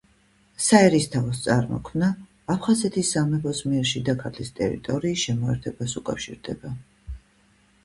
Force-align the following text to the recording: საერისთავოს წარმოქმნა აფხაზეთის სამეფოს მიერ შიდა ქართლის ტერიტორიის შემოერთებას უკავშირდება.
საერისთავოს 0.67 1.41
წარმოქმნა 1.47 2.09
აფხაზეთის 2.55 3.13
სამეფოს 3.17 3.61
მიერ 3.67 3.87
შიდა 3.93 4.17
ქართლის 4.25 4.51
ტერიტორიის 4.63 5.29
შემოერთებას 5.29 5.97
უკავშირდება. 6.05 6.75